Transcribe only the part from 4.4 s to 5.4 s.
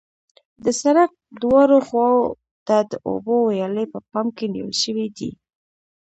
نیول شوې دي